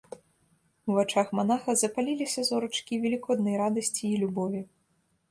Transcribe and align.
У 0.91 0.93
вачах 0.99 1.27
манаха 1.39 1.75
запаліліся 1.81 2.45
зорачкі 2.49 2.93
велікоднай 3.03 3.55
радасці 3.63 4.03
і 4.13 4.17
любові. 4.23 4.63